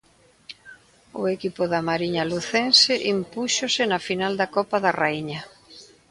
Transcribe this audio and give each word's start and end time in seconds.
O 1.21 1.23
equipo 1.35 1.63
da 1.71 1.79
Mariña 1.89 2.23
Lucense 2.31 2.93
impúxose 3.15 3.81
na 3.91 3.99
final 4.07 4.33
da 4.39 4.47
Copa 4.55 4.77
da 4.85 4.91
Raíña. 5.01 5.41